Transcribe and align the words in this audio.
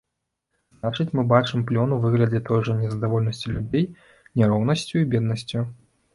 Значыць, 0.77 1.11
мы 1.19 1.25
бачым 1.33 1.65
плён 1.71 1.93
у 1.97 1.99
выглядзе 2.05 2.41
той 2.47 2.65
жа 2.71 2.79
незадаволенасці 2.81 3.55
людзей 3.59 3.87
няроўнасцю 4.43 4.95
і 5.05 5.09
беднасцю. 5.15 5.59